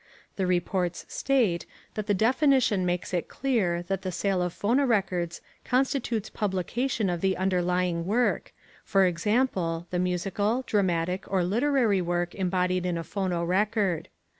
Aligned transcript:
The 0.35 0.47
reports 0.47 1.05
state 1.09 1.67
that 1.93 2.07
the 2.07 2.15
definition 2.15 2.87
makes 2.87 3.13
it 3.13 3.27
clear 3.27 3.83
that 3.83 4.01
the 4.01 4.11
sale 4.11 4.41
of 4.41 4.51
phonorecords 4.51 5.41
constitutes 5.63 6.27
publication 6.27 7.07
of 7.07 7.21
the 7.21 7.37
underlying 7.37 8.07
work, 8.07 8.51
for 8.83 9.05
example, 9.05 9.85
the 9.91 9.99
musical, 9.99 10.63
dramatic, 10.65 11.31
or 11.31 11.43
literary 11.43 12.01
work 12.01 12.33
embodied 12.33 12.83
in 12.87 12.97
a 12.97 13.03
phonorecord. 13.03 14.07